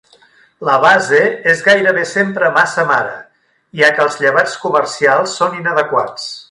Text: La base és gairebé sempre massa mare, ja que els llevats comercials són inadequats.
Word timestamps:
La 0.69 0.77
base 0.85 1.19
és 1.53 1.61
gairebé 1.67 2.07
sempre 2.13 2.51
massa 2.57 2.87
mare, 2.95 3.15
ja 3.83 3.95
que 3.99 4.05
els 4.09 4.21
llevats 4.25 4.61
comercials 4.69 5.41
són 5.43 5.59
inadequats. 5.65 6.31